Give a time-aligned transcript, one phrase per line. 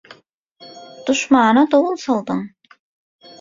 [1.09, 2.41] Duşmana dowul saldyň.